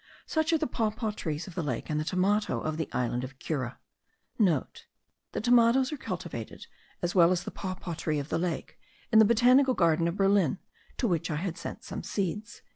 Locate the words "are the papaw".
0.51-1.11